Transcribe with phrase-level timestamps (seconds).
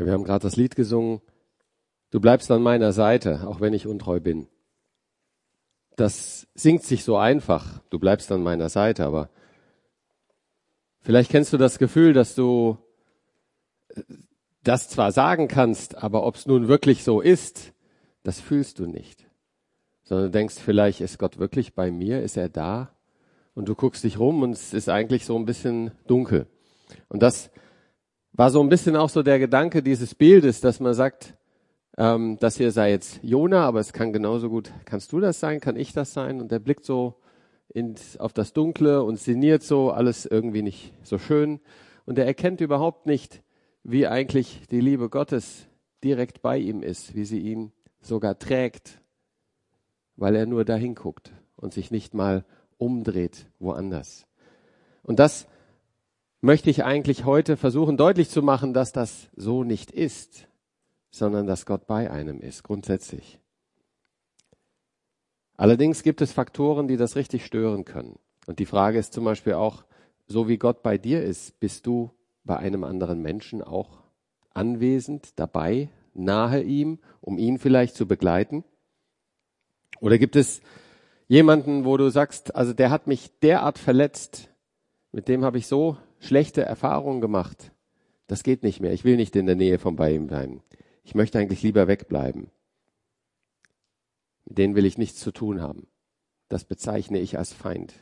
[0.00, 1.20] Ja, wir haben gerade das Lied gesungen.
[2.10, 4.48] Du bleibst an meiner Seite, auch wenn ich untreu bin.
[5.94, 7.82] Das singt sich so einfach.
[7.90, 9.28] Du bleibst an meiner Seite, aber
[11.02, 12.78] vielleicht kennst du das Gefühl, dass du
[14.62, 17.74] das zwar sagen kannst, aber ob es nun wirklich so ist,
[18.22, 19.26] das fühlst du nicht.
[20.02, 22.96] Sondern du denkst, vielleicht ist Gott wirklich bei mir, ist er da?
[23.52, 26.46] Und du guckst dich rum und es ist eigentlich so ein bisschen dunkel.
[27.10, 27.50] Und das
[28.40, 31.34] war so ein bisschen auch so der Gedanke dieses Bildes, dass man sagt,
[31.98, 35.60] ähm, das hier sei jetzt Jona, aber es kann genauso gut, kannst du das sein,
[35.60, 36.40] kann ich das sein?
[36.40, 37.16] Und der blickt so
[37.68, 41.60] in, auf das Dunkle und sinniert so, alles irgendwie nicht so schön.
[42.06, 43.42] Und er erkennt überhaupt nicht,
[43.82, 45.66] wie eigentlich die Liebe Gottes
[46.02, 49.02] direkt bei ihm ist, wie sie ihn sogar trägt,
[50.16, 52.46] weil er nur dahin guckt und sich nicht mal
[52.78, 54.26] umdreht woanders.
[55.02, 55.46] Und das
[56.40, 60.48] möchte ich eigentlich heute versuchen deutlich zu machen, dass das so nicht ist,
[61.10, 63.38] sondern dass Gott bei einem ist, grundsätzlich.
[65.56, 68.18] Allerdings gibt es Faktoren, die das richtig stören können.
[68.46, 69.84] Und die Frage ist zum Beispiel auch,
[70.26, 72.10] so wie Gott bei dir ist, bist du
[72.44, 74.02] bei einem anderen Menschen auch
[74.54, 78.64] anwesend, dabei, nahe ihm, um ihn vielleicht zu begleiten?
[80.00, 80.62] Oder gibt es
[81.28, 84.48] jemanden, wo du sagst, also der hat mich derart verletzt,
[85.12, 87.72] mit dem habe ich so schlechte Erfahrungen gemacht.
[88.28, 88.92] Das geht nicht mehr.
[88.92, 90.62] Ich will nicht in der Nähe von bei ihm bleiben.
[91.02, 92.50] Ich möchte eigentlich lieber wegbleiben.
[94.44, 95.88] Mit denen will ich nichts zu tun haben.
[96.48, 97.94] Das bezeichne ich als Feind.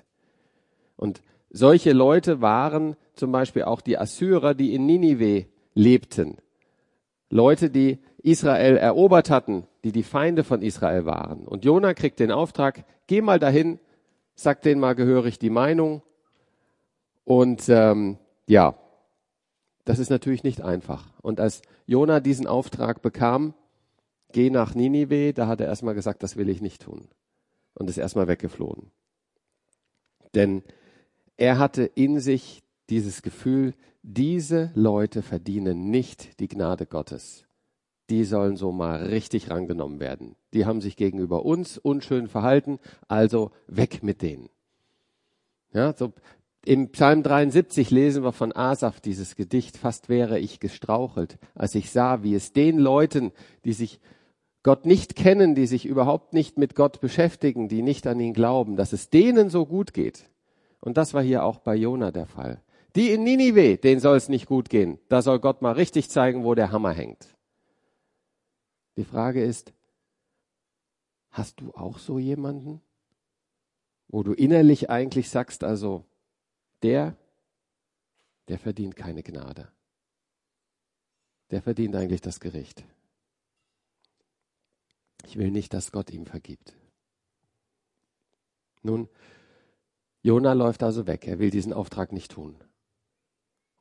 [0.96, 6.36] Und solche Leute waren zum Beispiel auch die Assyrer, die in Ninive lebten.
[7.30, 11.46] Leute, die Israel erobert hatten, die die Feinde von Israel waren.
[11.46, 13.78] Und Jona kriegt den Auftrag, geh mal dahin,
[14.34, 16.02] sag denen mal gehörig die Meinung
[17.28, 18.16] und ähm,
[18.46, 18.74] ja,
[19.84, 21.12] das ist natürlich nicht einfach.
[21.20, 23.52] Und als Jona diesen Auftrag bekam,
[24.32, 27.08] geh nach Ninive, da hat er erstmal gesagt, das will ich nicht tun.
[27.74, 28.92] Und ist erstmal weggeflohen.
[30.34, 30.62] Denn
[31.36, 37.44] er hatte in sich dieses Gefühl, diese Leute verdienen nicht die Gnade Gottes.
[38.08, 40.34] Die sollen so mal richtig rangenommen werden.
[40.54, 44.48] Die haben sich gegenüber uns unschön verhalten, also weg mit denen.
[45.72, 46.14] Ja, so
[46.64, 51.90] im Psalm 73 lesen wir von Asaf dieses Gedicht, fast wäre ich gestrauchelt, als ich
[51.90, 53.32] sah, wie es den Leuten,
[53.64, 54.00] die sich
[54.62, 58.76] Gott nicht kennen, die sich überhaupt nicht mit Gott beschäftigen, die nicht an ihn glauben,
[58.76, 60.28] dass es denen so gut geht.
[60.80, 62.60] Und das war hier auch bei Jona der Fall.
[62.96, 64.98] Die in Ninive, denen soll es nicht gut gehen.
[65.08, 67.36] Da soll Gott mal richtig zeigen, wo der Hammer hängt.
[68.96, 69.72] Die Frage ist,
[71.30, 72.80] hast du auch so jemanden,
[74.08, 76.04] wo du innerlich eigentlich sagst, also
[76.82, 77.16] der,
[78.48, 79.68] der verdient keine Gnade.
[81.50, 82.84] Der verdient eigentlich das Gericht.
[85.26, 86.74] Ich will nicht, dass Gott ihm vergibt.
[88.82, 89.08] Nun,
[90.22, 91.26] Jona läuft also weg.
[91.26, 92.56] Er will diesen Auftrag nicht tun.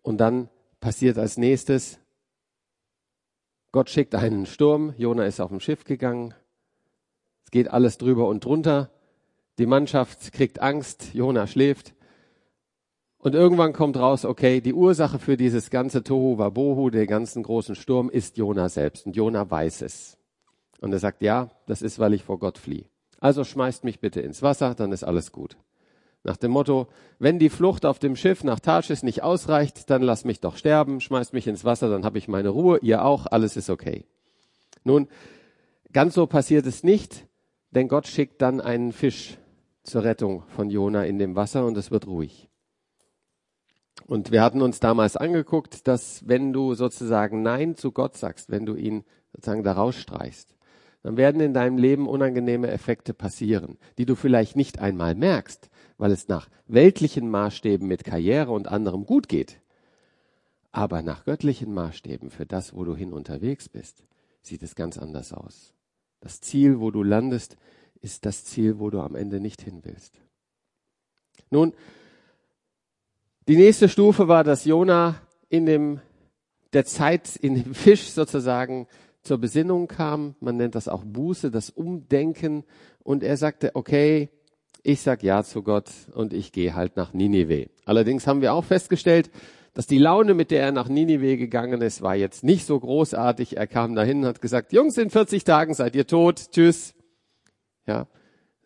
[0.01, 1.99] Und dann passiert als nächstes,
[3.71, 4.93] Gott schickt einen Sturm.
[4.97, 6.33] Jona ist auf dem Schiff gegangen.
[7.43, 8.91] Es geht alles drüber und drunter.
[9.57, 11.13] Die Mannschaft kriegt Angst.
[11.13, 11.93] Jona schläft.
[13.27, 17.75] Und irgendwann kommt raus, okay, die Ursache für dieses ganze Tohu Wabohu, den ganzen großen
[17.75, 19.05] Sturm, ist Jona selbst.
[19.05, 20.17] Und Jona weiß es.
[20.79, 22.85] Und er sagt, ja, das ist, weil ich vor Gott fliehe.
[23.19, 25.57] Also schmeißt mich bitte ins Wasser, dann ist alles gut.
[26.23, 26.87] Nach dem Motto,
[27.19, 31.01] wenn die Flucht auf dem Schiff nach Tarsis nicht ausreicht, dann lass mich doch sterben,
[31.01, 34.05] schmeißt mich ins Wasser, dann habe ich meine Ruhe, ihr auch, alles ist okay.
[34.85, 35.09] Nun,
[35.91, 37.27] ganz so passiert es nicht,
[37.71, 39.37] denn Gott schickt dann einen Fisch
[39.83, 42.46] zur Rettung von Jona in dem Wasser und es wird ruhig.
[44.05, 48.65] Und wir hatten uns damals angeguckt, dass wenn du sozusagen Nein zu Gott sagst, wenn
[48.65, 49.03] du ihn
[49.33, 50.55] sozusagen da rausstreichst,
[51.03, 56.11] dann werden in deinem Leben unangenehme Effekte passieren, die du vielleicht nicht einmal merkst, weil
[56.11, 59.61] es nach weltlichen Maßstäben mit Karriere und anderem gut geht.
[60.71, 64.03] Aber nach göttlichen Maßstäben für das, wo du hin unterwegs bist,
[64.41, 65.73] sieht es ganz anders aus.
[66.19, 67.57] Das Ziel, wo du landest,
[68.01, 70.21] ist das Ziel, wo du am Ende nicht hin willst.
[71.49, 71.73] Nun,
[73.47, 75.15] die nächste Stufe war, dass Jona
[75.49, 75.99] in dem,
[76.73, 78.87] der Zeit, in dem Fisch sozusagen
[79.23, 80.35] zur Besinnung kam.
[80.39, 82.63] Man nennt das auch Buße, das Umdenken.
[83.03, 84.29] Und er sagte, okay,
[84.83, 87.69] ich sag Ja zu Gott und ich gehe halt nach Ninive.
[87.85, 89.29] Allerdings haben wir auch festgestellt,
[89.73, 93.57] dass die Laune, mit der er nach Ninive gegangen ist, war jetzt nicht so großartig.
[93.57, 96.51] Er kam dahin und hat gesagt, Jungs, in 40 Tagen seid ihr tot.
[96.51, 96.95] Tschüss.
[97.85, 98.07] Ja,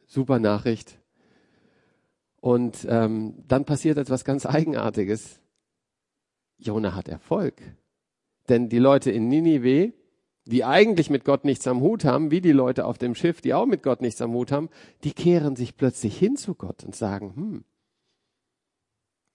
[0.07, 1.00] super Nachricht.
[2.41, 5.39] Und ähm, dann passiert etwas ganz Eigenartiges.
[6.57, 7.61] Jona hat Erfolg.
[8.49, 9.93] Denn die Leute in Ninive,
[10.45, 13.53] die eigentlich mit Gott nichts am Hut haben, wie die Leute auf dem Schiff, die
[13.53, 14.69] auch mit Gott nichts am Hut haben,
[15.03, 17.63] die kehren sich plötzlich hin zu Gott und sagen, hm,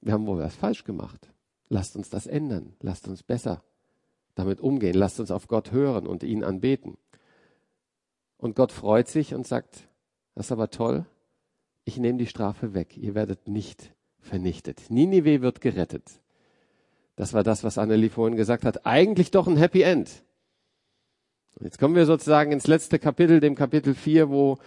[0.00, 1.32] wir haben wohl was falsch gemacht.
[1.68, 2.74] Lasst uns das ändern.
[2.80, 3.62] Lasst uns besser
[4.34, 4.94] damit umgehen.
[4.94, 6.96] Lasst uns auf Gott hören und ihn anbeten.
[8.36, 9.88] Und Gott freut sich und sagt,
[10.34, 11.06] das ist aber toll.
[11.86, 12.96] Ich nehme die Strafe weg.
[12.98, 14.90] Ihr werdet nicht vernichtet.
[14.90, 16.20] Ninive wird gerettet.
[17.14, 18.84] Das war das, was Annelie vorhin gesagt hat.
[18.84, 20.24] Eigentlich doch ein Happy End.
[21.60, 24.58] Jetzt kommen wir sozusagen ins letzte Kapitel, dem Kapitel 4, wo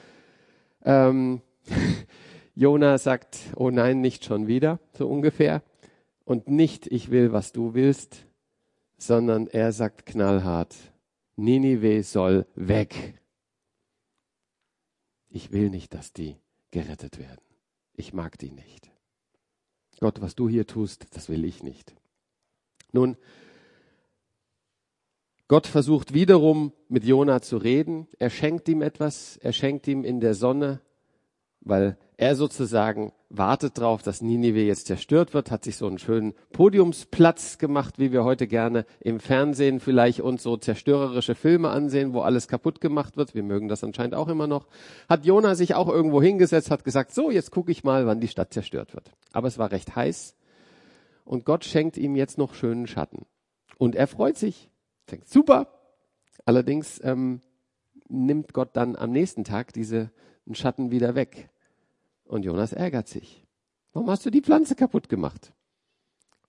[0.85, 1.41] ähm,
[2.55, 5.61] Jona sagt, oh nein, nicht schon wieder, so ungefähr.
[6.23, 8.25] Und nicht, ich will, was du willst,
[8.97, 10.73] sondern er sagt knallhart,
[11.35, 13.19] Ninive soll weg.
[15.27, 16.37] Ich will nicht, dass die
[16.71, 17.41] gerettet werden.
[17.93, 18.91] Ich mag die nicht.
[19.99, 21.93] Gott, was du hier tust, das will ich nicht.
[22.91, 23.17] Nun,
[25.47, 28.07] Gott versucht wiederum mit Jona zu reden.
[28.19, 29.37] Er schenkt ihm etwas.
[29.37, 30.79] Er schenkt ihm in der Sonne,
[31.61, 36.33] weil er sozusagen wartet darauf, dass Ninive jetzt zerstört wird, hat sich so einen schönen
[36.51, 42.21] Podiumsplatz gemacht, wie wir heute gerne im Fernsehen vielleicht uns so zerstörerische Filme ansehen, wo
[42.21, 43.35] alles kaputt gemacht wird.
[43.35, 44.67] Wir mögen das anscheinend auch immer noch.
[45.07, 48.27] Hat Jona sich auch irgendwo hingesetzt, hat gesagt, so, jetzt gucke ich mal, wann die
[48.27, 49.11] Stadt zerstört wird.
[49.31, 50.35] Aber es war recht heiß
[51.23, 53.27] und Gott schenkt ihm jetzt noch schönen Schatten.
[53.77, 54.71] Und er freut sich,
[55.11, 55.67] denkt, super.
[56.45, 57.41] Allerdings ähm,
[58.07, 60.09] nimmt Gott dann am nächsten Tag diese
[60.51, 61.49] Schatten wieder weg.
[62.29, 63.43] Und Jonas ärgert sich.
[63.91, 65.51] Warum hast du die Pflanze kaputt gemacht?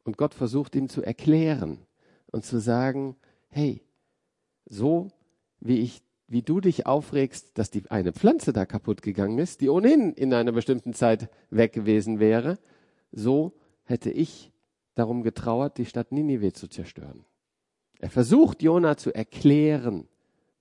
[0.05, 1.79] Und Gott versucht ihm zu erklären
[2.27, 3.17] und zu sagen,
[3.49, 3.83] hey,
[4.67, 5.09] so
[5.59, 9.71] wie ich, wie du dich aufregst, dass die eine Pflanze da kaputt gegangen ist, die
[9.71, 12.59] ohnehin in einer bestimmten Zeit weg gewesen wäre,
[13.11, 13.55] so
[13.85, 14.53] hätte ich
[14.95, 17.25] darum getrauert, die Stadt Ninive zu zerstören.
[18.01, 20.09] Er versucht Jona zu erklären,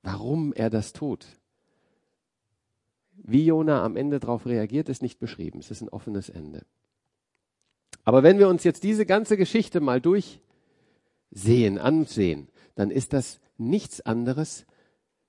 [0.02, 1.39] warum er das tut.
[3.24, 5.60] Wie Jona am Ende darauf reagiert, ist nicht beschrieben.
[5.60, 6.66] Es ist ein offenes Ende.
[8.04, 14.02] Aber wenn wir uns jetzt diese ganze Geschichte mal durchsehen, ansehen, dann ist das nichts
[14.02, 14.66] anderes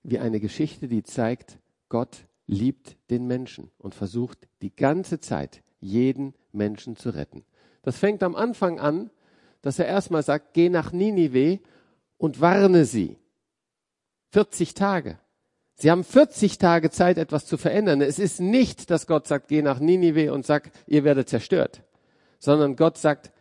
[0.03, 1.59] wie eine Geschichte, die zeigt,
[1.89, 7.45] Gott liebt den Menschen und versucht die ganze Zeit jeden Menschen zu retten.
[7.83, 9.11] Das fängt am Anfang an,
[9.63, 11.61] dass er erstmal sagt, geh nach Ninive
[12.19, 13.19] und warne sie.
[14.33, 15.19] 40 Tage.
[15.81, 18.03] Sie haben 40 Tage Zeit, etwas zu verändern.
[18.03, 21.82] Es ist nicht, dass Gott sagt, geh nach Ninive und sag, ihr werdet zerstört,
[22.38, 23.32] sondern Gott sagt,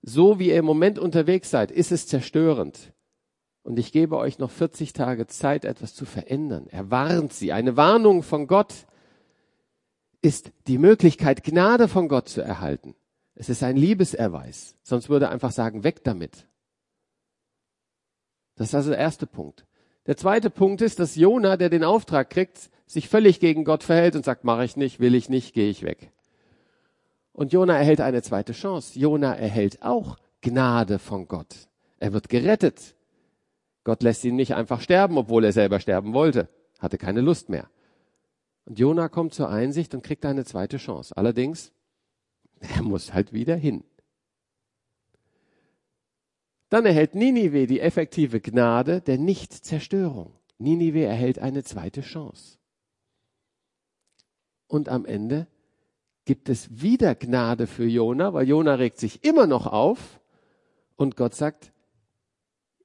[0.00, 2.94] so wie ihr im Moment unterwegs seid, ist es zerstörend.
[3.62, 6.66] Und ich gebe euch noch 40 Tage Zeit, etwas zu verändern.
[6.70, 7.52] Er warnt sie.
[7.52, 8.86] Eine Warnung von Gott
[10.22, 12.94] ist die Möglichkeit, Gnade von Gott zu erhalten.
[13.34, 14.76] Es ist ein Liebeserweis.
[14.82, 16.46] Sonst würde er einfach sagen, weg damit.
[18.56, 19.66] Das ist also der erste Punkt.
[20.10, 24.16] Der zweite Punkt ist, dass Jona, der den Auftrag kriegt, sich völlig gegen Gott verhält
[24.16, 26.10] und sagt, mache ich nicht, will ich nicht, gehe ich weg.
[27.32, 28.98] Und Jona erhält eine zweite Chance.
[28.98, 31.54] Jona erhält auch Gnade von Gott.
[32.00, 32.96] Er wird gerettet.
[33.84, 36.48] Gott lässt ihn nicht einfach sterben, obwohl er selber sterben wollte.
[36.80, 37.70] Hatte keine Lust mehr.
[38.64, 41.16] Und Jona kommt zur Einsicht und kriegt eine zweite Chance.
[41.16, 41.70] Allerdings,
[42.58, 43.84] er muss halt wieder hin.
[46.70, 50.32] Dann erhält Ninive die effektive Gnade der Nichtzerstörung.
[50.58, 52.58] Ninive erhält eine zweite Chance.
[54.68, 55.48] Und am Ende
[56.24, 60.20] gibt es wieder Gnade für Jona, weil Jona regt sich immer noch auf
[60.96, 61.72] und Gott sagt,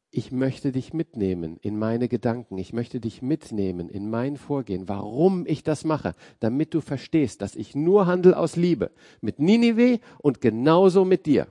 [0.09, 5.45] ich möchte dich mitnehmen in meine Gedanken, ich möchte dich mitnehmen in mein Vorgehen, warum
[5.45, 10.41] ich das mache, damit du verstehst, dass ich nur handel aus Liebe mit Ninive und
[10.41, 11.47] genauso mit dir.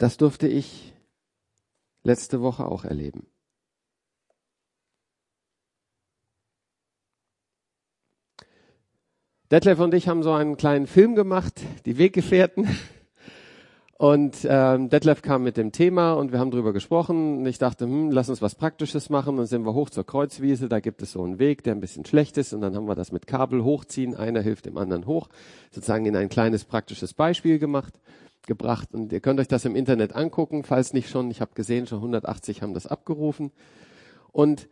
[0.00, 0.94] Das durfte ich
[2.04, 3.26] letzte Woche auch erleben.
[9.50, 12.66] Detlef und ich haben so einen kleinen Film gemacht, die Weggefährten.
[13.98, 17.40] Und ähm, Detlef kam mit dem Thema und wir haben drüber gesprochen.
[17.40, 19.36] Und ich dachte, hm, lass uns was Praktisches machen.
[19.36, 20.70] Dann sind wir hoch zur Kreuzwiese.
[20.70, 22.54] Da gibt es so einen Weg, der ein bisschen schlecht ist.
[22.54, 24.14] Und dann haben wir das mit Kabel hochziehen.
[24.14, 25.28] Einer hilft dem anderen hoch.
[25.70, 27.92] Sozusagen in ein kleines praktisches Beispiel gemacht
[28.50, 28.92] gebracht.
[28.92, 31.30] Und ihr könnt euch das im Internet angucken, falls nicht schon.
[31.30, 33.52] Ich habe gesehen, schon 180 haben das abgerufen.
[34.32, 34.68] Und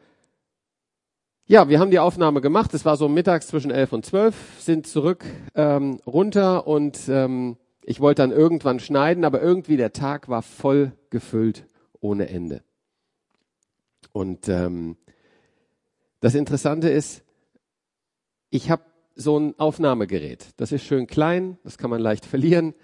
[1.47, 2.75] ja, wir haben die Aufnahme gemacht.
[2.75, 8.01] Es war so mittags zwischen 11 und 12, sind zurück ähm, runter und ähm, ich
[8.01, 11.65] wollte dann irgendwann schneiden, aber irgendwie der Tag war voll gefüllt
[12.01, 12.63] ohne Ende.
[14.13, 14.97] Und ähm,
[16.19, 17.23] das Interessante ist,
[18.51, 18.83] ich habe
[19.15, 20.49] so ein Aufnahmegerät.
[20.57, 22.75] Das ist schön klein, das kann man leicht verlieren.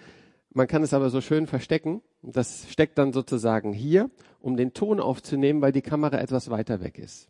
[0.56, 4.08] Man kann es aber so schön verstecken Das steckt dann sozusagen hier,
[4.40, 7.28] um den Ton aufzunehmen, weil die Kamera etwas weiter weg ist.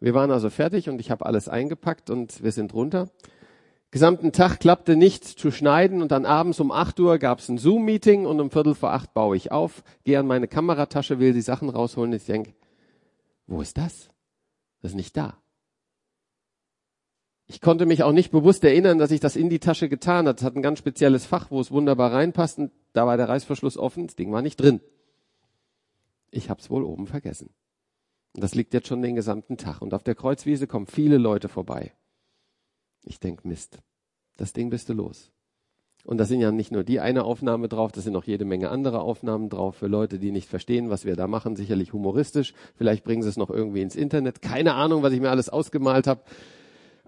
[0.00, 3.10] Wir waren also fertig und ich habe alles eingepackt und wir sind runter.
[3.90, 7.58] Gesamten Tag klappte nichts zu schneiden und dann abends um 8 Uhr gab es ein
[7.58, 11.40] Zoom-Meeting und um Viertel vor acht baue ich auf, gehe an meine Kameratasche, will die
[11.42, 12.54] Sachen rausholen und ich denke,
[13.46, 14.08] wo ist das?
[14.80, 15.38] Das ist nicht da.
[17.50, 20.36] Ich konnte mich auch nicht bewusst erinnern, dass ich das in die Tasche getan habe.
[20.36, 23.78] Es hat ein ganz spezielles Fach, wo es wunderbar reinpasst und da war der Reißverschluss
[23.78, 24.80] offen, das Ding war nicht drin.
[26.30, 27.48] Ich habe es wohl oben vergessen.
[28.34, 29.80] Und das liegt jetzt schon den gesamten Tag.
[29.80, 31.92] Und auf der Kreuzwiese kommen viele Leute vorbei.
[33.02, 33.78] Ich denk Mist,
[34.36, 35.30] das Ding bist du los.
[36.04, 38.68] Und da sind ja nicht nur die eine Aufnahme drauf, da sind noch jede Menge
[38.68, 41.56] andere Aufnahmen drauf für Leute, die nicht verstehen, was wir da machen.
[41.56, 42.52] Sicherlich humoristisch.
[42.76, 44.42] Vielleicht bringen sie es noch irgendwie ins Internet.
[44.42, 46.20] Keine Ahnung, was ich mir alles ausgemalt habe.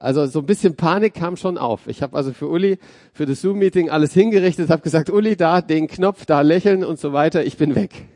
[0.01, 1.87] Also so ein bisschen Panik kam schon auf.
[1.87, 2.79] Ich habe also für Uli,
[3.13, 7.13] für das Zoom-Meeting alles hingerichtet, habe gesagt, Uli, da den Knopf, da lächeln und so
[7.13, 7.91] weiter, ich bin weg.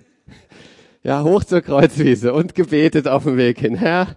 [1.07, 3.75] Ja, hoch zur Kreuzwiese und gebetet auf dem Weg hin.
[3.75, 4.17] Herr,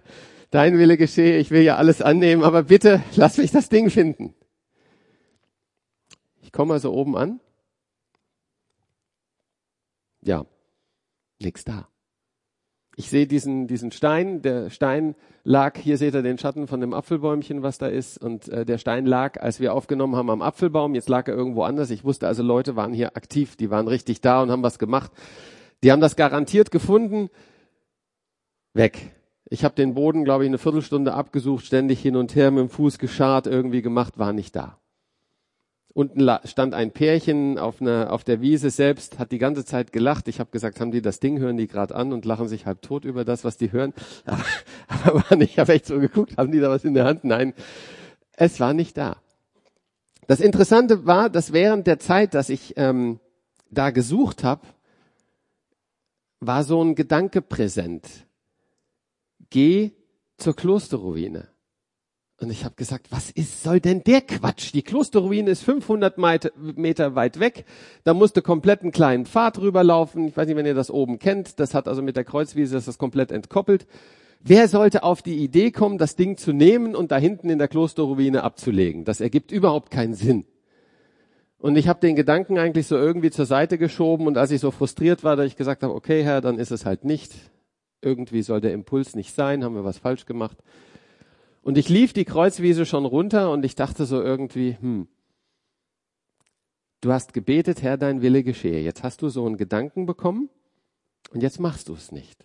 [0.50, 4.32] dein Wille geschehe, ich will ja alles annehmen, aber bitte lass mich das Ding finden.
[6.40, 7.40] Ich komme also oben an.
[10.22, 10.46] Ja,
[11.40, 11.88] nix da.
[12.98, 14.42] Ich sehe diesen, diesen Stein.
[14.42, 15.14] Der Stein
[15.44, 18.18] lag, hier seht ihr den Schatten von dem Apfelbäumchen, was da ist.
[18.20, 20.96] Und äh, der Stein lag, als wir aufgenommen haben, am Apfelbaum.
[20.96, 21.90] Jetzt lag er irgendwo anders.
[21.90, 23.54] Ich wusste also, Leute waren hier aktiv.
[23.54, 25.12] Die waren richtig da und haben was gemacht.
[25.84, 27.30] Die haben das garantiert gefunden.
[28.74, 29.12] Weg.
[29.48, 32.68] Ich habe den Boden, glaube ich, eine Viertelstunde abgesucht, ständig hin und her mit dem
[32.68, 34.77] Fuß geschart, irgendwie gemacht, war nicht da.
[35.98, 40.28] Unten stand ein Pärchen auf, einer, auf der Wiese selbst, hat die ganze Zeit gelacht.
[40.28, 42.82] Ich habe gesagt, haben die das Ding, hören die gerade an und lachen sich halb
[42.82, 43.92] tot über das, was die hören.
[44.24, 44.44] Aber,
[45.26, 47.24] aber nicht, ich habe echt so geguckt, haben die da was in der Hand?
[47.24, 47.52] Nein,
[48.36, 49.16] es war nicht da.
[50.28, 53.18] Das Interessante war, dass während der Zeit, dass ich ähm,
[53.68, 54.68] da gesucht habe,
[56.38, 58.06] war so ein Gedanke präsent.
[59.50, 59.90] Geh
[60.36, 61.48] zur Klosterruine.
[62.40, 64.72] Und ich habe gesagt, was ist, soll denn der Quatsch?
[64.72, 66.18] Die Klosterruine ist 500
[66.76, 67.64] Meter weit weg.
[68.04, 70.28] Da musste komplett einen kleinen Pfad rüberlaufen.
[70.28, 71.58] Ich weiß nicht, wenn ihr das oben kennt.
[71.58, 73.88] Das hat also mit der Kreuzwiese das, das komplett entkoppelt.
[74.40, 77.66] Wer sollte auf die Idee kommen, das Ding zu nehmen und da hinten in der
[77.66, 79.04] Klosterruine abzulegen?
[79.04, 80.44] Das ergibt überhaupt keinen Sinn.
[81.58, 84.70] Und ich habe den Gedanken eigentlich so irgendwie zur Seite geschoben und als ich so
[84.70, 87.34] frustriert war, dass ich gesagt habe, okay Herr, dann ist es halt nicht.
[88.00, 90.56] Irgendwie soll der Impuls nicht sein, haben wir was falsch gemacht.
[91.62, 95.08] Und ich lief die Kreuzwiese schon runter und ich dachte so irgendwie, hm,
[97.00, 98.80] du hast gebetet, Herr, dein Wille geschehe.
[98.80, 100.48] Jetzt hast du so einen Gedanken bekommen
[101.32, 102.44] und jetzt machst du es nicht.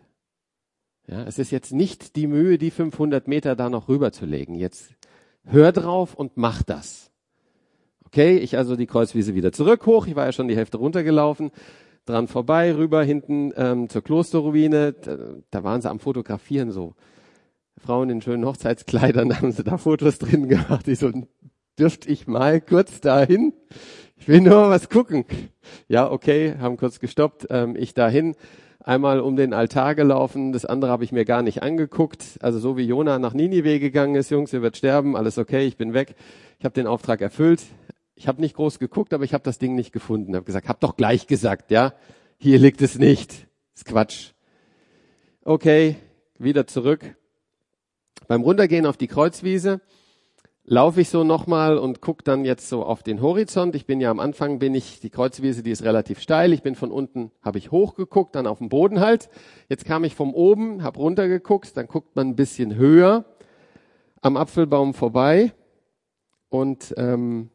[1.08, 4.55] Ja, es ist jetzt nicht die Mühe, die 500 Meter da noch rüberzulegen.
[4.55, 4.93] Jetzt
[5.43, 7.12] hör drauf und mach das.
[8.05, 10.08] Okay, ich also die Kreuzwiese wieder zurück hoch.
[10.08, 11.51] Ich war ja schon die Hälfte runtergelaufen,
[12.05, 14.93] dran vorbei, rüber hinten ähm, zur Klosterruine.
[14.93, 15.17] Da,
[15.50, 16.93] da waren sie am Fotografieren so
[17.77, 20.88] Frauen in schönen Hochzeitskleidern haben sie da Fotos drin gemacht.
[20.88, 21.12] Ich so,
[21.77, 23.53] dürfte ich mal kurz dahin?
[24.15, 25.25] Ich will nur was gucken.
[25.88, 27.48] Ja, okay, haben kurz gestoppt.
[27.50, 28.36] Ähm, ich dahin,
[28.80, 30.53] einmal um den Altar gelaufen.
[30.53, 32.38] Das andere habe ich mir gar nicht angeguckt.
[32.39, 35.77] Also so wie Jona nach Ninive gegangen ist, Jungs, ihr werdet sterben, alles okay, ich
[35.77, 36.15] bin weg.
[36.60, 37.63] Ich habe den Auftrag erfüllt.
[38.15, 40.36] Ich habe nicht groß geguckt, aber ich habe das Ding nicht gefunden.
[40.36, 41.94] Habe gesagt, hab doch gleich gesagt, ja,
[42.38, 43.48] hier liegt es nicht.
[43.74, 44.32] Ist Quatsch.
[45.44, 45.98] Okay,
[46.38, 47.15] wieder zurück
[48.27, 49.82] beim Runtergehen auf die Kreuzwiese
[50.65, 53.75] laufe ich so nochmal und gucke dann jetzt so auf den Horizont.
[53.75, 56.53] Ich bin ja am Anfang, bin ich, die Kreuzwiese, die ist relativ steil.
[56.53, 59.30] Ich bin von unten, habe ich hochgeguckt, dann auf den Boden halt.
[59.68, 63.25] Jetzt kam ich vom oben, habe runtergeguckt, dann guckt man ein bisschen höher
[64.22, 65.51] am Apfelbaum vorbei
[66.50, 67.50] und ähm,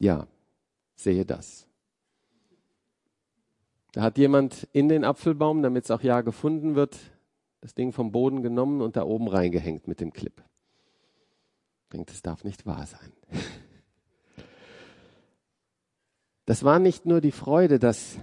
[0.00, 0.26] ja,
[0.96, 1.68] sehe das.
[3.92, 6.98] Da hat jemand in den Apfelbaum, damit es auch ja gefunden wird,
[7.64, 10.44] das Ding vom Boden genommen und da oben reingehängt mit dem Clip.
[11.84, 13.12] Ich denke, das darf nicht wahr sein.
[16.46, 18.18] Das war nicht nur die Freude, dass,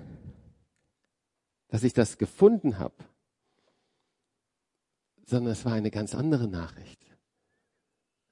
[1.70, 2.94] dass ich das gefunden habe,
[5.26, 7.04] sondern es war eine ganz andere Nachricht.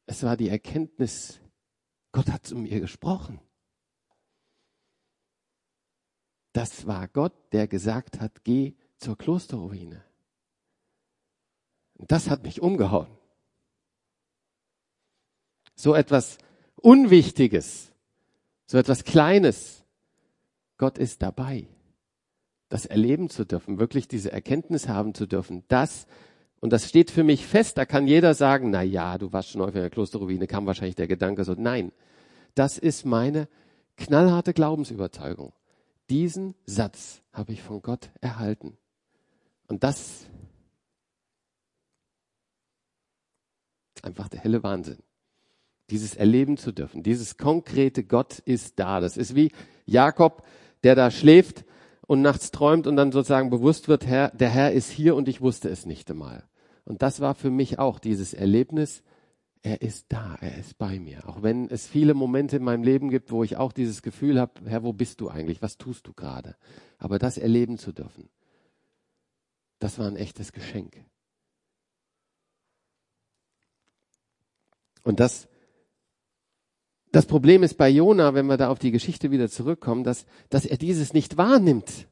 [0.06, 1.42] Es war die Erkenntnis,
[2.12, 3.42] Gott hat zu mir gesprochen.
[6.54, 10.06] Das war Gott, der gesagt hat, geh zur Klosterruine.
[12.00, 13.08] Und das hat mich umgehauen.
[15.76, 16.38] So etwas
[16.76, 17.92] Unwichtiges,
[18.66, 19.84] so etwas Kleines.
[20.78, 21.68] Gott ist dabei,
[22.70, 25.64] das erleben zu dürfen, wirklich diese Erkenntnis haben zu dürfen.
[25.68, 26.08] Das,
[26.62, 29.62] und das steht für mich fest, da kann jeder sagen, na ja, du warst schon
[29.62, 31.92] häufig in der Klosterruine, kam wahrscheinlich der Gedanke so, nein,
[32.56, 33.50] das ist meine
[33.98, 35.52] knallharte Glaubensüberzeugung.
[36.10, 38.78] Diesen Satz habe ich von Gott erhalten.
[39.68, 40.26] Und das
[44.04, 45.00] einfach der helle Wahnsinn.
[45.90, 49.00] Dieses erleben zu dürfen, dieses konkrete Gott ist da.
[49.00, 49.52] Das ist wie
[49.86, 50.44] Jakob,
[50.84, 51.66] der da schläft
[52.06, 55.42] und nachts träumt und dann sozusagen bewusst wird, Herr, der Herr ist hier und ich
[55.42, 56.44] wusste es nicht einmal.
[56.86, 59.04] Und das war für mich auch dieses Erlebnis,
[59.62, 61.28] er ist da, er ist bei mir.
[61.28, 64.54] Auch wenn es viele Momente in meinem Leben gibt, wo ich auch dieses Gefühl habe,
[64.66, 65.62] Herr, wo bist du eigentlich?
[65.62, 66.56] Was tust du gerade?
[66.98, 68.30] Aber das erleben zu dürfen,
[69.80, 70.98] das war ein echtes Geschenk.
[75.10, 75.48] Und das,
[77.12, 80.66] das Problem ist bei Jona, wenn wir da auf die Geschichte wieder zurückkommen, dass, dass
[80.66, 82.08] er dieses nicht wahrnimmt.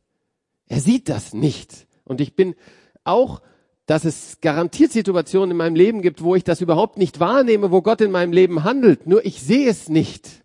[0.65, 1.87] Er sieht das nicht.
[2.03, 2.55] Und ich bin
[3.03, 3.41] auch
[3.87, 7.81] dass es garantiert Situationen in meinem Leben gibt, wo ich das überhaupt nicht wahrnehme, wo
[7.81, 10.43] Gott in meinem Leben handelt, nur ich sehe es nicht.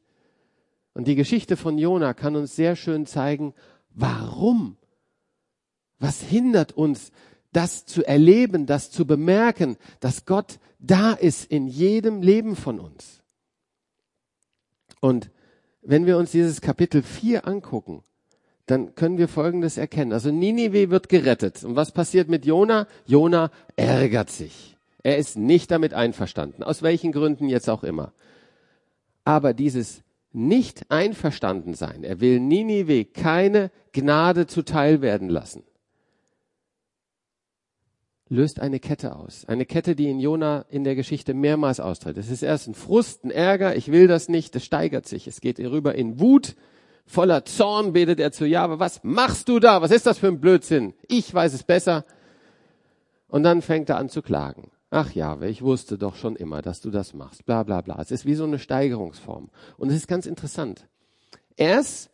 [0.94, 3.52] Und die Geschichte von Jona kann uns sehr schön zeigen,
[3.90, 4.76] warum.
[5.98, 7.10] Was hindert uns,
[7.52, 13.22] das zu erleben, das zu bemerken, dass Gott da ist in jedem Leben von uns.
[15.00, 15.30] Und
[15.82, 18.02] wenn wir uns dieses Kapitel 4 angucken,
[18.66, 20.12] dann können wir Folgendes erkennen.
[20.12, 21.64] Also Ninive wird gerettet.
[21.64, 22.86] Und was passiert mit Jona?
[23.06, 24.76] Jona ärgert sich.
[25.02, 26.62] Er ist nicht damit einverstanden.
[26.62, 28.12] Aus welchen Gründen jetzt auch immer.
[29.24, 35.64] Aber dieses nicht einverstanden sein, er will Ninive keine Gnade zuteil werden lassen,
[38.32, 39.44] löst eine Kette aus.
[39.46, 42.16] Eine Kette, die in Jona in der Geschichte mehrmals austritt.
[42.16, 45.26] Es ist erst ein Frust, ein Ärger, ich will das nicht, es steigert sich.
[45.26, 46.56] Es geht rüber in Wut,
[47.04, 49.82] Voller Zorn betet er zu Jahwe, was machst du da?
[49.82, 50.94] Was ist das für ein Blödsinn?
[51.08, 52.04] Ich weiß es besser.
[53.28, 54.70] Und dann fängt er an zu klagen.
[54.88, 57.44] Ach Jahwe, ich wusste doch schon immer, dass du das machst.
[57.44, 58.00] Bla bla bla.
[58.00, 59.50] Es ist wie so eine Steigerungsform.
[59.76, 60.86] Und es ist ganz interessant.
[61.56, 62.11] Erst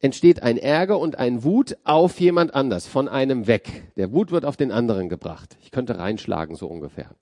[0.00, 3.92] entsteht ein Ärger und ein Wut auf jemand anders, von einem weg.
[3.96, 5.56] Der Wut wird auf den anderen gebracht.
[5.62, 7.14] Ich könnte reinschlagen, so ungefähr.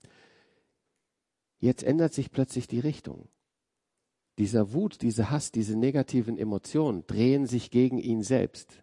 [1.58, 3.28] Jetzt ändert sich plötzlich die Richtung
[4.38, 8.82] dieser Wut, diese Hass, diese negativen Emotionen drehen sich gegen ihn selbst.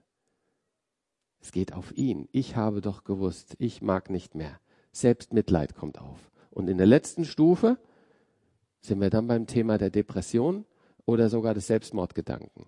[1.40, 2.28] Es geht auf ihn.
[2.32, 4.60] Ich habe doch gewusst, ich mag nicht mehr.
[4.92, 6.32] Selbstmitleid kommt auf.
[6.50, 7.78] Und in der letzten Stufe
[8.82, 10.66] sind wir dann beim Thema der Depression
[11.06, 12.66] oder sogar des Selbstmordgedanken.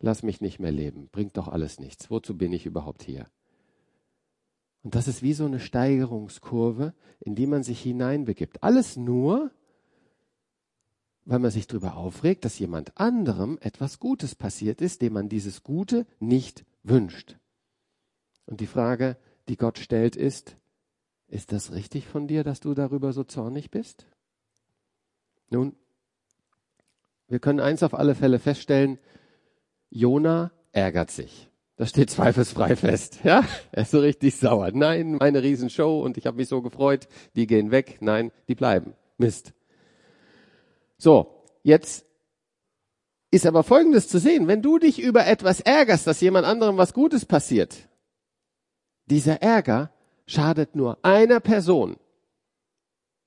[0.00, 2.10] Lass mich nicht mehr leben, bringt doch alles nichts.
[2.10, 3.26] Wozu bin ich überhaupt hier?
[4.82, 8.62] Und das ist wie so eine Steigerungskurve, in die man sich hineinbegibt.
[8.62, 9.50] Alles nur,
[11.24, 15.62] weil man sich darüber aufregt, dass jemand anderem etwas Gutes passiert ist, dem man dieses
[15.62, 17.36] Gute nicht wünscht.
[18.46, 19.16] Und die Frage,
[19.48, 20.56] die Gott stellt, ist,
[21.26, 24.06] ist das richtig von dir, dass du darüber so zornig bist?
[25.50, 25.74] Nun,
[27.26, 28.98] wir können eins auf alle Fälle feststellen,
[29.90, 31.48] Jona ärgert sich.
[31.76, 33.20] Das steht zweifelsfrei fest.
[33.22, 34.70] Ja, er ist so richtig sauer.
[34.72, 37.06] Nein, meine Riesenshow und ich habe mich so gefreut.
[37.36, 37.98] Die gehen weg.
[38.00, 38.94] Nein, die bleiben.
[39.16, 39.52] Mist.
[40.98, 42.04] So, jetzt
[43.30, 44.48] ist aber Folgendes zu sehen.
[44.48, 47.88] Wenn du dich über etwas ärgerst, dass jemand anderem was Gutes passiert,
[49.06, 49.92] dieser Ärger
[50.26, 51.96] schadet nur einer Person,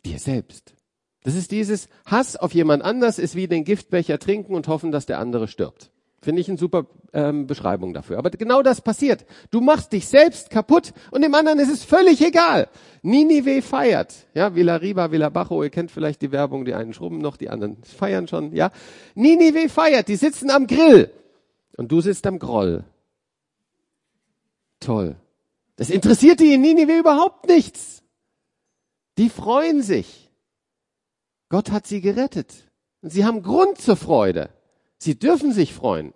[0.06, 0.76] dir selbst.
[1.24, 5.06] Das ist dieses Hass auf jemand anders ist wie den Giftbecher trinken und hoffen, dass
[5.06, 5.91] der andere stirbt.
[6.24, 8.20] Finde ich eine super ähm, Beschreibung dafür.
[8.20, 9.26] Aber genau das passiert.
[9.50, 12.68] Du machst dich selbst kaputt und dem anderen ist es völlig egal.
[13.02, 14.14] Ninive feiert.
[14.36, 17.50] Ja, Villa Riba, Villa Bajo, ihr kennt vielleicht die Werbung, die einen schrubben noch, die
[17.50, 18.54] anderen feiern schon.
[18.54, 18.72] Ja,
[19.16, 21.10] Ninive feiert, die sitzen am Grill
[21.78, 22.84] und du sitzt am Groll.
[24.80, 25.16] Toll.
[25.78, 28.04] Das interessiert die in Ninive überhaupt nichts.
[29.18, 30.30] Die freuen sich.
[31.50, 32.70] Gott hat sie gerettet.
[33.02, 34.50] Und sie haben Grund zur Freude.
[35.02, 36.14] Sie dürfen sich freuen.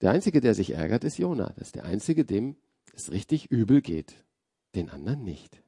[0.00, 1.52] Der Einzige, der sich ärgert, ist Jona.
[1.56, 2.56] Das ist der Einzige, dem
[2.92, 4.14] es richtig übel geht.
[4.74, 5.62] Den anderen nicht.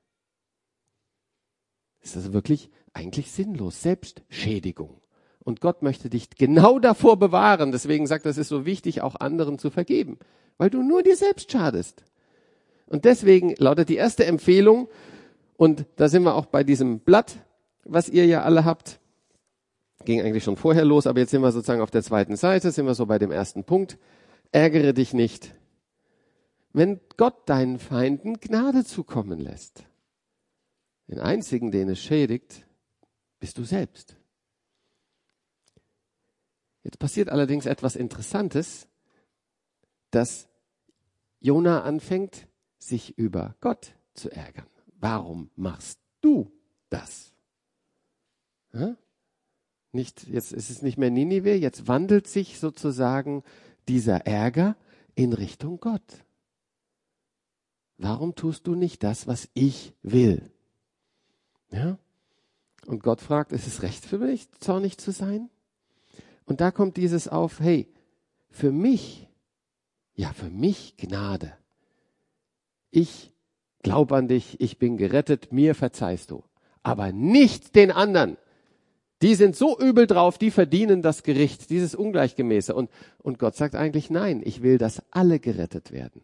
[2.00, 3.80] Das ist also wirklich eigentlich sinnlos.
[3.80, 5.00] Selbstschädigung.
[5.38, 7.70] Und Gott möchte dich genau davor bewahren.
[7.70, 10.18] Deswegen sagt er, es ist so wichtig, auch anderen zu vergeben.
[10.58, 12.02] Weil du nur dir selbst schadest.
[12.88, 14.88] Und deswegen lautet die erste Empfehlung,
[15.56, 17.36] und da sind wir auch bei diesem Blatt,
[17.84, 18.99] was ihr ja alle habt,
[20.04, 22.86] ging eigentlich schon vorher los, aber jetzt sind wir sozusagen auf der zweiten Seite, sind
[22.86, 23.98] wir so bei dem ersten Punkt.
[24.52, 25.54] Ärgere dich nicht.
[26.72, 29.84] Wenn Gott deinen Feinden Gnade zukommen lässt,
[31.08, 32.66] den einzigen, den es schädigt,
[33.40, 34.16] bist du selbst.
[36.82, 38.88] Jetzt passiert allerdings etwas Interessantes,
[40.10, 40.48] dass
[41.40, 42.46] Jona anfängt,
[42.78, 44.66] sich über Gott zu ärgern.
[44.98, 46.50] Warum machst du
[46.88, 47.32] das?
[48.72, 48.96] Ja?
[49.92, 53.42] Nicht, jetzt ist es nicht mehr Ninive, jetzt wandelt sich sozusagen
[53.88, 54.76] dieser Ärger
[55.14, 56.24] in Richtung Gott.
[57.98, 60.50] Warum tust du nicht das, was ich will?
[61.70, 61.98] Ja?
[62.86, 65.50] Und Gott fragt, ist es recht für mich, zornig zu sein?
[66.46, 67.88] Und da kommt dieses auf, hey,
[68.48, 69.28] für mich,
[70.14, 71.52] ja, für mich Gnade.
[72.90, 73.32] Ich
[73.82, 76.42] glaub an dich, ich bin gerettet, mir verzeihst du.
[76.82, 78.36] Aber nicht den anderen.
[79.22, 82.74] Die sind so übel drauf, die verdienen das Gericht, dieses Ungleichgemäße.
[82.74, 86.22] Und, und Gott sagt eigentlich, nein, ich will, dass alle gerettet werden.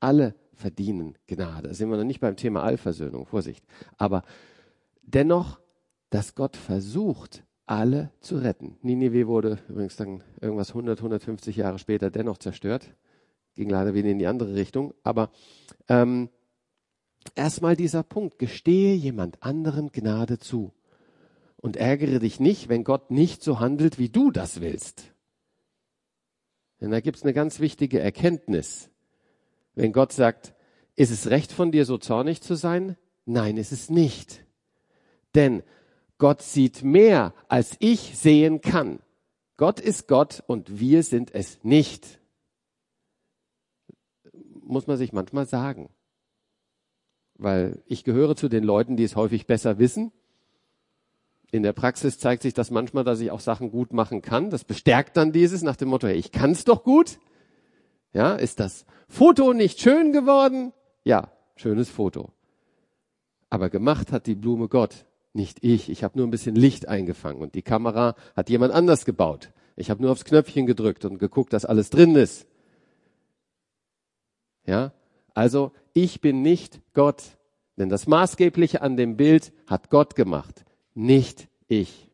[0.00, 1.68] Alle verdienen Gnade.
[1.68, 3.64] Da sind wir noch nicht beim Thema Allversöhnung, Vorsicht.
[3.96, 4.22] Aber
[5.02, 5.60] dennoch,
[6.10, 8.76] dass Gott versucht, alle zu retten.
[8.82, 12.94] Ninive wurde übrigens dann irgendwas 100, 150 Jahre später dennoch zerstört.
[13.54, 14.94] Ging leider wieder in die andere Richtung.
[15.04, 15.30] Aber
[15.88, 16.28] ähm,
[17.34, 20.72] erstmal dieser Punkt, gestehe jemand anderem Gnade zu.
[21.62, 25.14] Und ärgere dich nicht, wenn Gott nicht so handelt, wie du das willst.
[26.80, 28.90] Denn da gibt es eine ganz wichtige Erkenntnis.
[29.74, 30.54] Wenn Gott sagt,
[30.96, 32.96] ist es recht von dir, so zornig zu sein?
[33.26, 34.44] Nein, ist es nicht.
[35.36, 35.62] Denn
[36.18, 38.98] Gott sieht mehr, als ich sehen kann.
[39.56, 42.20] Gott ist Gott und wir sind es nicht.
[44.64, 45.90] Muss man sich manchmal sagen.
[47.34, 50.10] Weil ich gehöre zu den Leuten, die es häufig besser wissen.
[51.52, 54.48] In der Praxis zeigt sich das manchmal, dass ich auch Sachen gut machen kann.
[54.48, 57.18] Das bestärkt dann dieses nach dem Motto, hey, ich kann es doch gut.
[58.14, 60.72] Ja, ist das Foto nicht schön geworden?
[61.04, 62.32] Ja, schönes Foto.
[63.50, 65.90] Aber gemacht hat die Blume Gott, nicht ich.
[65.90, 69.52] Ich habe nur ein bisschen Licht eingefangen und die Kamera hat jemand anders gebaut.
[69.76, 72.46] Ich habe nur aufs Knöpfchen gedrückt und geguckt, dass alles drin ist.
[74.64, 74.92] Ja,
[75.34, 77.22] also ich bin nicht Gott,
[77.76, 82.10] denn das Maßgebliche an dem Bild hat Gott gemacht, nicht ich.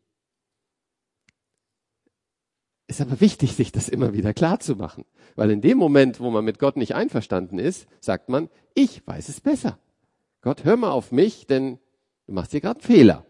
[2.87, 5.05] Ist aber wichtig, sich das immer wieder klar zu machen.
[5.37, 9.29] Weil in dem Moment, wo man mit Gott nicht einverstanden ist, sagt man, ich weiß
[9.29, 9.79] es besser.
[10.41, 11.79] Gott, hör mal auf mich, denn
[12.27, 13.27] du machst hier gerade Fehler.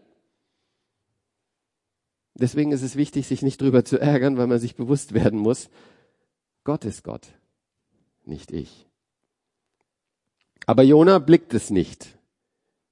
[2.35, 5.69] Deswegen ist es wichtig, sich nicht drüber zu ärgern, weil man sich bewusst werden muss,
[6.63, 7.27] Gott ist Gott,
[8.23, 8.87] nicht ich.
[10.65, 12.17] Aber Jona blickt es nicht.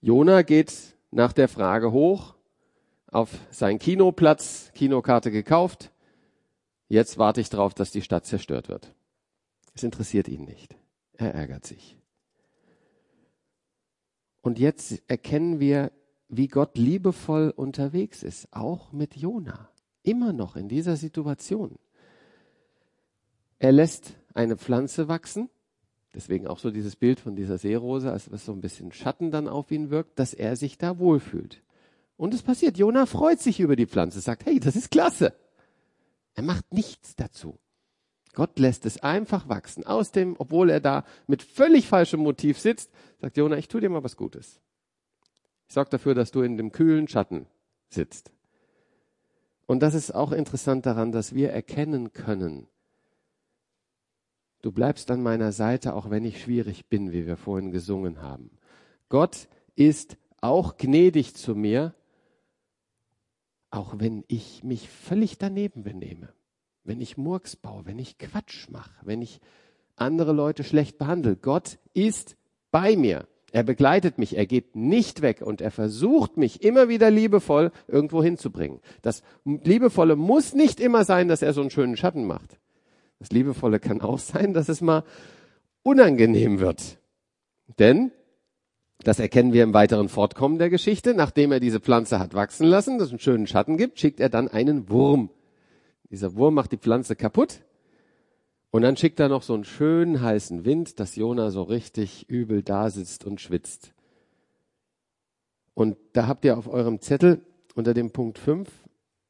[0.02, 0.74] Jona geht
[1.12, 2.37] nach der Frage hoch
[3.12, 5.92] auf seinen Kinoplatz, Kinokarte gekauft,
[6.90, 8.94] Jetzt warte ich darauf, dass die Stadt zerstört wird.
[9.74, 10.76] Es interessiert ihn nicht.
[11.14, 11.98] Er ärgert sich.
[14.42, 15.92] Und jetzt erkennen wir,
[16.30, 19.70] wie Gott liebevoll unterwegs ist, auch mit Jona.
[20.04, 21.78] Immer noch in dieser Situation.
[23.60, 25.50] Er lässt eine Pflanze wachsen,
[26.14, 29.48] deswegen auch so dieses Bild von dieser Seerose, als was so ein bisschen Schatten dann
[29.50, 31.62] auf ihn wirkt, dass er sich da wohlfühlt.
[32.18, 32.78] Und es passiert.
[32.78, 35.34] Jona freut sich über die Pflanze, sagt, hey, das ist klasse.
[36.34, 37.60] Er macht nichts dazu.
[38.34, 39.86] Gott lässt es einfach wachsen.
[39.86, 43.90] Aus dem, obwohl er da mit völlig falschem Motiv sitzt, sagt Jona, ich tue dir
[43.90, 44.60] mal was Gutes.
[45.68, 47.48] Ich sorge dafür, dass du in dem kühlen Schatten
[47.90, 48.32] sitzt.
[49.66, 52.68] Und das ist auch interessant daran, dass wir erkennen können,
[54.62, 58.52] du bleibst an meiner Seite, auch wenn ich schwierig bin, wie wir vorhin gesungen haben.
[59.10, 61.94] Gott ist auch gnädig zu mir,
[63.70, 66.30] auch wenn ich mich völlig daneben benehme,
[66.84, 69.40] wenn ich Murks baue, wenn ich Quatsch mache, wenn ich
[69.96, 71.36] andere Leute schlecht behandle.
[71.36, 72.38] Gott ist
[72.72, 73.28] bei mir.
[73.52, 78.22] Er begleitet mich, er geht nicht weg und er versucht mich immer wieder liebevoll irgendwo
[78.22, 78.82] hinzubringen.
[79.02, 82.60] Das Liebevolle muss nicht immer sein, dass er so einen schönen Schatten macht.
[83.20, 85.04] Das Liebevolle kann auch sein, dass es mal
[85.82, 87.00] unangenehm wird.
[87.80, 88.12] Denn
[89.04, 91.14] das erkennen wir im weiteren Fortkommen der Geschichte.
[91.14, 94.30] Nachdem er diese Pflanze hat wachsen lassen, dass es einen schönen Schatten gibt, schickt er
[94.30, 95.30] dann einen Wurm.
[96.10, 97.62] Dieser Wurm macht die Pflanze kaputt.
[98.72, 102.64] Und dann schickt er noch so einen schönen heißen Wind, dass Jona so richtig übel
[102.64, 103.94] da sitzt und schwitzt.
[105.74, 107.42] Und da habt ihr auf eurem Zettel
[107.76, 108.70] unter dem Punkt 5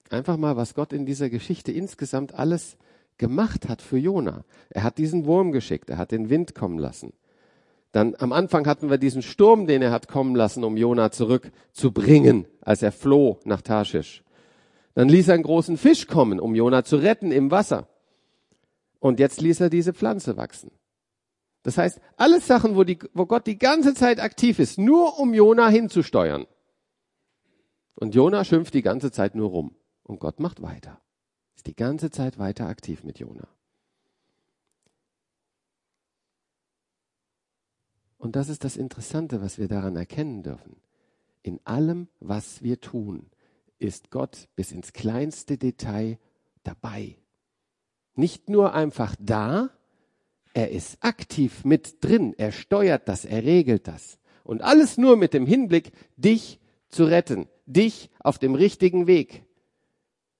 [0.09, 2.77] einfach mal, was Gott in dieser Geschichte insgesamt alles
[3.17, 4.45] gemacht hat für Jona.
[4.69, 7.13] Er hat diesen Wurm geschickt, er hat den Wind kommen lassen.
[7.97, 12.45] Dann am Anfang hatten wir diesen Sturm, den er hat kommen lassen, um Jona zurückzubringen,
[12.61, 14.23] als er floh nach Tarschisch.
[14.93, 17.87] Dann ließ er einen großen Fisch kommen, um Jona zu retten im Wasser.
[18.99, 20.69] Und jetzt ließ er diese Pflanze wachsen.
[21.63, 25.33] Das heißt, alles Sachen, wo, die, wo Gott die ganze Zeit aktiv ist, nur um
[25.33, 26.45] Jona hinzusteuern.
[27.95, 29.75] Und Jona schimpft die ganze Zeit nur rum.
[30.03, 31.01] Und Gott macht weiter.
[31.55, 33.47] Ist die ganze Zeit weiter aktiv mit Jona.
[38.17, 40.77] Und das ist das Interessante, was wir daran erkennen dürfen.
[41.43, 43.27] In allem, was wir tun,
[43.79, 46.17] ist Gott bis ins kleinste Detail
[46.63, 47.17] dabei.
[48.15, 49.69] Nicht nur einfach da,
[50.53, 54.17] er ist aktiv mit drin, er steuert das, er regelt das.
[54.43, 59.43] Und alles nur mit dem Hinblick, dich zu retten, dich auf dem richtigen Weg.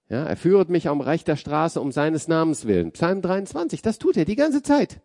[0.09, 2.93] Ja, er führet mich am Reich der Straße um seines Namens willen.
[2.93, 5.01] Psalm 23, das tut er die ganze Zeit.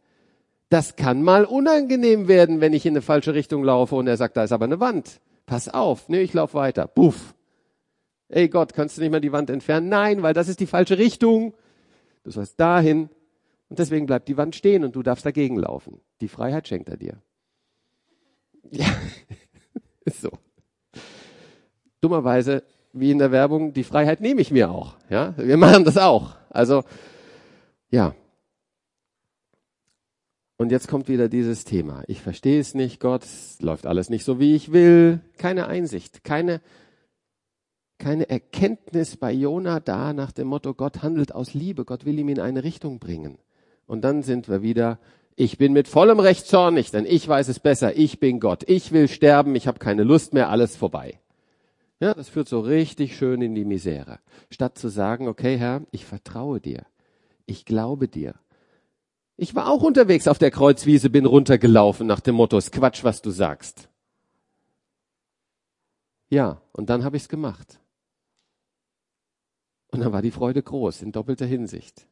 [0.72, 4.38] Das kann mal unangenehm werden, wenn ich in eine falsche Richtung laufe und er sagt,
[4.38, 5.20] da ist aber eine Wand.
[5.44, 6.87] Pass auf, nee, ich laufe weiter.
[6.87, 7.35] Puff.
[8.30, 9.90] Ey Gott, kannst du nicht mal die Wand entfernen?
[9.90, 11.52] Nein, weil das ist die falsche Richtung.
[12.24, 13.11] Du sollst dahin.
[13.68, 16.00] Und deswegen bleibt die Wand stehen und du darfst dagegen laufen.
[16.22, 17.18] Die Freiheit schenkt er dir.
[18.70, 18.87] Ja,
[20.06, 20.30] ist so.
[22.00, 22.62] Dummerweise,
[22.94, 24.96] wie in der Werbung, die Freiheit nehme ich mir auch.
[25.11, 26.37] Ja, wir machen das auch.
[26.48, 26.82] Also,
[27.90, 28.14] ja.
[30.62, 32.05] Und jetzt kommt wieder dieses Thema.
[32.07, 35.18] Ich verstehe es nicht, Gott, es läuft alles nicht so, wie ich will.
[35.37, 36.61] Keine Einsicht, keine,
[37.98, 42.29] keine Erkenntnis bei Jona da nach dem Motto, Gott handelt aus Liebe, Gott will ihm
[42.29, 43.38] in eine Richtung bringen.
[43.88, 45.01] Und dann sind wir wieder
[45.35, 47.96] ich bin mit vollem Recht zornig, denn ich weiß es besser.
[47.96, 48.62] Ich bin Gott.
[48.68, 49.57] Ich will sterben.
[49.57, 50.48] Ich habe keine Lust mehr.
[50.48, 51.18] Alles vorbei.
[51.98, 54.20] Ja, das führt so richtig schön in die Misere.
[54.48, 56.85] Statt zu sagen, okay, Herr, ich vertraue dir.
[57.46, 58.35] Ich glaube dir.
[59.42, 63.22] Ich war auch unterwegs auf der Kreuzwiese, bin runtergelaufen nach dem Motto, es Quatsch, was
[63.22, 63.88] du sagst.
[66.31, 67.81] Ja, und dann habe ich es gemacht.
[69.88, 72.07] Und dann war die Freude groß in doppelter Hinsicht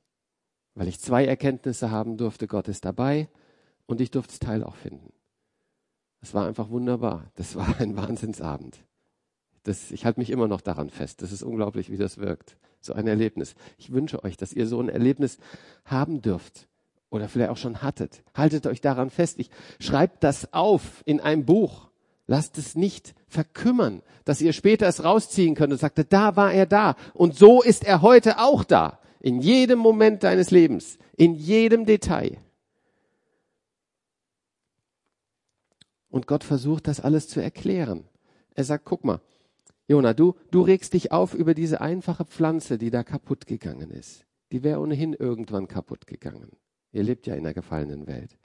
[0.75, 2.47] weil ich zwei Erkenntnisse haben durfte.
[2.47, 3.29] Gott ist dabei
[3.87, 5.12] und ich durfte es Teil auch finden.
[6.21, 7.31] Das war einfach wunderbar.
[7.35, 8.83] Das war ein Wahnsinnsabend.
[9.64, 11.23] Das, ich halte mich immer noch daran fest.
[11.23, 12.57] Das ist unglaublich, wie das wirkt.
[12.81, 13.55] So ein Erlebnis.
[13.77, 15.38] Ich wünsche euch, dass ihr so ein Erlebnis
[15.85, 16.66] haben dürft
[17.11, 18.23] oder vielleicht auch schon hattet.
[18.35, 19.38] Haltet euch daran fest.
[19.38, 21.90] Ich schreibt das auf in einem Buch.
[22.27, 26.66] Lasst es nicht verkümmern, dass ihr später es rausziehen könnt und sagt, da war er
[26.66, 26.94] da.
[27.12, 29.01] Und so ist er heute auch da.
[29.20, 32.38] In jedem Moment deines Lebens, in jedem Detail.
[36.09, 38.05] Und Gott versucht das alles zu erklären.
[38.55, 39.20] Er sagt, guck mal,
[39.88, 44.25] Jona, du, du regst dich auf über diese einfache Pflanze, die da kaputt gegangen ist.
[44.53, 46.53] Die wäre ohnehin irgendwann kaputt gegangen.
[46.92, 48.37] Ihr lebt ja in einer gefallenen Welt.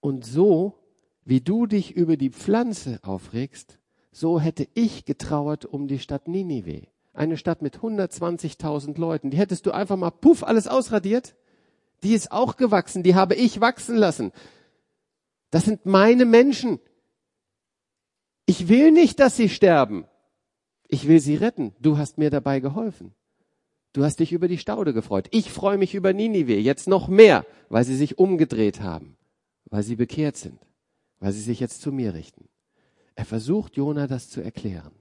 [0.00, 0.74] Und so,
[1.24, 3.78] wie du dich über die Pflanze aufregst,
[4.10, 6.88] so hätte ich getrauert um die Stadt Ninive.
[7.14, 9.30] Eine Stadt mit 120.000 Leuten.
[9.30, 11.36] Die hättest du einfach mal puff alles ausradiert.
[12.02, 13.02] Die ist auch gewachsen.
[13.02, 14.32] Die habe ich wachsen lassen.
[15.50, 16.80] Das sind meine Menschen.
[18.46, 20.06] Ich will nicht, dass sie sterben.
[20.88, 21.74] Ich will sie retten.
[21.80, 23.14] Du hast mir dabei geholfen.
[23.92, 25.28] Du hast dich über die Staude gefreut.
[25.30, 29.16] Ich freue mich über Ninive jetzt noch mehr, weil sie sich umgedreht haben,
[29.66, 30.58] weil sie bekehrt sind,
[31.18, 32.48] weil sie sich jetzt zu mir richten.
[33.14, 34.92] Er versucht Jona das zu erklären.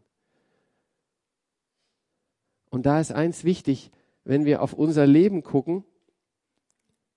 [2.69, 3.91] Und da ist eins wichtig,
[4.23, 5.85] wenn wir auf unser Leben gucken,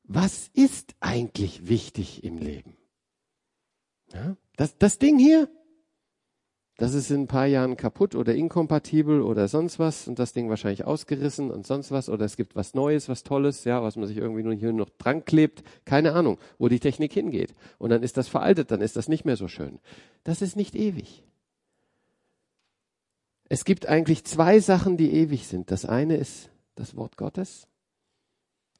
[0.04, 2.76] was ist eigentlich wichtig im Leben?
[4.12, 5.48] Ja, das, das Ding hier,
[6.76, 10.50] das ist in ein paar Jahren kaputt oder inkompatibel oder sonst was und das Ding
[10.50, 14.08] wahrscheinlich ausgerissen und sonst was oder es gibt was Neues, was Tolles, ja, was man
[14.08, 17.54] sich irgendwie nur hier noch dran klebt, keine Ahnung, wo die Technik hingeht.
[17.78, 19.78] Und dann ist das veraltet, dann ist das nicht mehr so schön.
[20.24, 21.22] Das ist nicht ewig.
[23.48, 25.70] Es gibt eigentlich zwei Sachen, die ewig sind.
[25.70, 27.68] Das eine ist das Wort Gottes,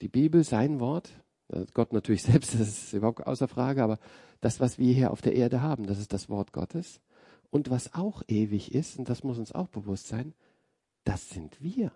[0.01, 1.11] die Bibel, sein Wort.
[1.75, 4.01] Gott natürlich selbst, das ist überhaupt außer Frage, aber
[4.41, 7.01] das, was wir hier auf der Erde haben, das ist das Wort Gottes.
[7.55, 10.35] Und was auch ewig ist, und das muss uns auch bewusst sein,
[11.05, 11.93] das sind wir.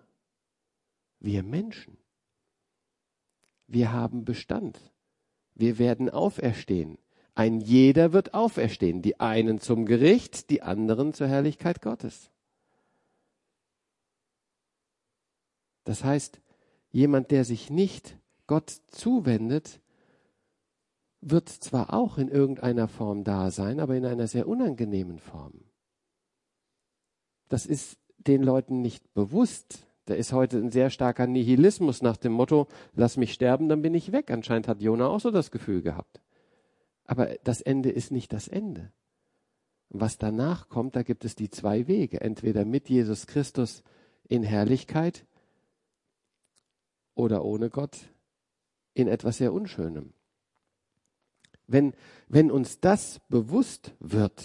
[1.18, 1.98] Wir Menschen.
[3.66, 4.78] Wir haben Bestand.
[5.56, 6.96] Wir werden auferstehen.
[7.34, 9.02] Ein jeder wird auferstehen.
[9.02, 12.30] Die einen zum Gericht, die anderen zur Herrlichkeit Gottes.
[15.82, 16.40] Das heißt,
[16.92, 18.16] jemand, der sich nicht
[18.46, 19.80] Gott zuwendet,
[21.20, 25.64] wird zwar auch in irgendeiner Form da sein, aber in einer sehr unangenehmen Form.
[27.48, 29.86] Das ist den Leuten nicht bewusst.
[30.04, 33.94] Da ist heute ein sehr starker Nihilismus nach dem Motto, lass mich sterben, dann bin
[33.94, 34.30] ich weg.
[34.30, 36.20] Anscheinend hat Jona auch so das Gefühl gehabt.
[37.04, 38.92] Aber das Ende ist nicht das Ende.
[39.90, 42.20] Was danach kommt, da gibt es die zwei Wege.
[42.20, 43.82] Entweder mit Jesus Christus
[44.28, 45.26] in Herrlichkeit
[47.14, 47.98] oder ohne Gott
[48.94, 50.12] in etwas sehr Unschönem.
[51.68, 51.92] Wenn,
[52.28, 54.42] wenn uns das bewusst wird,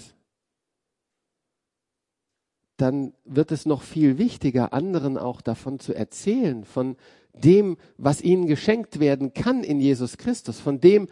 [2.77, 6.97] dann wird es noch viel wichtiger, anderen auch davon zu erzählen, von
[7.33, 11.07] dem, was ihnen geschenkt werden kann in Jesus Christus, von dem,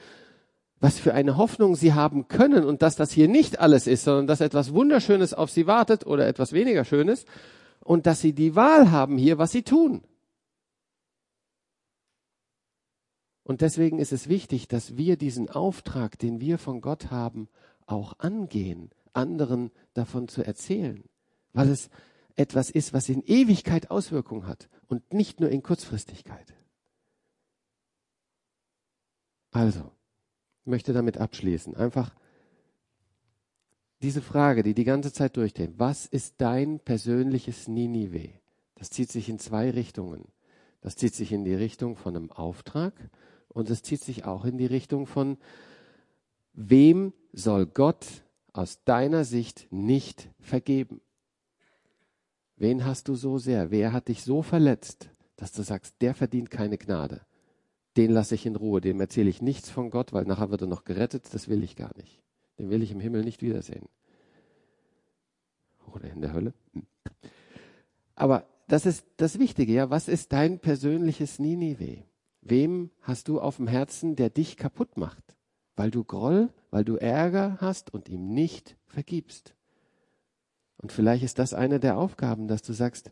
[0.79, 4.27] was für eine Hoffnung sie haben können und dass das hier nicht alles ist, sondern
[4.27, 7.25] dass etwas Wunderschönes auf sie wartet oder etwas weniger Schönes
[7.79, 10.01] und dass sie die Wahl haben hier, was sie tun.
[13.43, 17.49] Und deswegen ist es wichtig, dass wir diesen Auftrag, den wir von Gott haben,
[17.85, 21.03] auch angehen, anderen davon zu erzählen,
[21.53, 21.89] weil es
[22.35, 26.53] etwas ist, was in Ewigkeit Auswirkungen hat und nicht nur in Kurzfristigkeit.
[29.51, 29.91] Also,
[30.61, 31.75] ich möchte damit abschließen.
[31.75, 32.15] Einfach
[34.01, 35.73] diese Frage, die die ganze Zeit durchgeht.
[35.77, 38.29] Was ist dein persönliches Ninive?
[38.75, 40.27] Das zieht sich in zwei Richtungen.
[40.79, 42.93] Das zieht sich in die Richtung von einem Auftrag
[43.53, 45.37] und es zieht sich auch in die Richtung von,
[46.53, 48.05] wem soll Gott
[48.53, 51.01] aus deiner Sicht nicht vergeben?
[52.55, 53.71] Wen hast du so sehr?
[53.71, 57.21] Wer hat dich so verletzt, dass du sagst, der verdient keine Gnade?
[57.97, 60.67] Den lasse ich in Ruhe, dem erzähle ich nichts von Gott, weil nachher wird er
[60.67, 62.21] noch gerettet, das will ich gar nicht.
[62.57, 63.87] Den will ich im Himmel nicht wiedersehen.
[65.93, 66.53] Oder in der Hölle.
[66.73, 66.85] Hm.
[68.15, 69.89] Aber das ist das Wichtige, ja.
[69.89, 72.03] Was ist dein persönliches Ninive?
[72.41, 75.35] Wem hast du auf dem Herzen, der dich kaputt macht?
[75.75, 79.55] Weil du Groll, weil du Ärger hast und ihm nicht vergibst.
[80.77, 83.11] Und vielleicht ist das eine der Aufgaben, dass du sagst,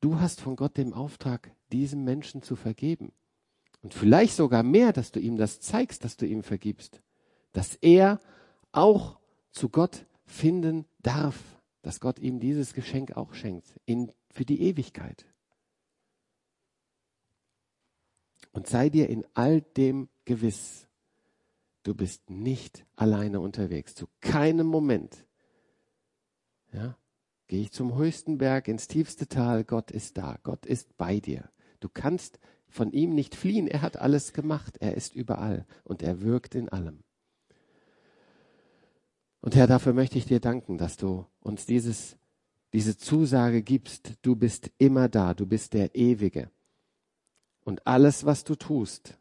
[0.00, 3.12] du hast von Gott den Auftrag, diesem Menschen zu vergeben.
[3.80, 7.02] Und vielleicht sogar mehr, dass du ihm das zeigst, dass du ihm vergibst.
[7.52, 8.18] Dass er
[8.72, 9.18] auch
[9.52, 11.38] zu Gott finden darf.
[11.82, 13.78] Dass Gott ihm dieses Geschenk auch schenkt.
[13.84, 15.26] In, für die Ewigkeit.
[18.54, 20.86] Und sei dir in all dem gewiss,
[21.82, 23.96] du bist nicht alleine unterwegs.
[23.96, 25.26] Zu keinem Moment.
[26.72, 26.96] Ja?
[27.48, 30.38] Gehe ich zum höchsten Berg, ins tiefste Tal, Gott ist da.
[30.44, 31.50] Gott ist bei dir.
[31.80, 32.38] Du kannst
[32.68, 33.66] von ihm nicht fliehen.
[33.66, 34.76] Er hat alles gemacht.
[34.78, 37.02] Er ist überall und er wirkt in allem.
[39.40, 42.16] Und Herr, dafür möchte ich dir danken, dass du uns dieses,
[42.72, 44.12] diese Zusage gibst.
[44.22, 45.34] Du bist immer da.
[45.34, 46.50] Du bist der Ewige.
[47.64, 49.18] Und alles, was du tust,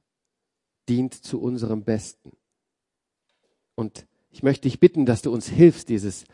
[0.89, 2.31] dient zu unserem Besten.
[3.75, 6.25] Und ich möchte dich bitten, dass du uns hilfst, dieses,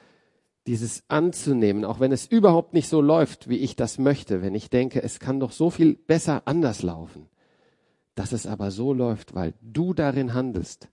[0.68, 4.70] dieses anzunehmen, auch wenn es überhaupt nicht so läuft, wie ich das möchte, wenn ich
[4.70, 7.30] denke, es kann doch so viel besser anders laufen,
[8.16, 10.90] dass es aber so läuft, weil du darin handelst.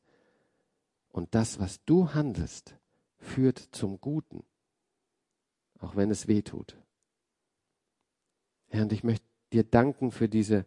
[1.09, 2.77] Und das, was du handelst,
[3.17, 4.45] führt zum Guten,
[5.79, 6.77] auch wenn es weh tut.
[8.69, 10.67] Herr, und ich möchte dir danken für diese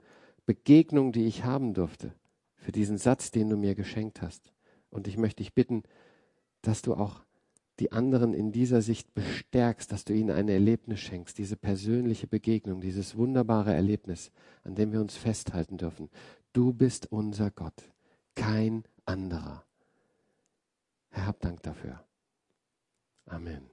[0.49, 2.11] Begegnung, die ich haben durfte,
[2.55, 4.51] für diesen Satz, den du mir geschenkt hast.
[4.89, 5.83] Und ich möchte dich bitten,
[6.63, 7.21] dass du auch
[7.79, 12.81] die anderen in dieser Sicht bestärkst, dass du ihnen ein Erlebnis schenkst, diese persönliche Begegnung,
[12.81, 14.31] dieses wunderbare Erlebnis,
[14.63, 16.09] an dem wir uns festhalten dürfen.
[16.51, 17.83] Du bist unser Gott,
[18.33, 19.63] kein anderer.
[21.11, 22.03] Herr, hab Dank dafür.
[23.27, 23.69] Amen.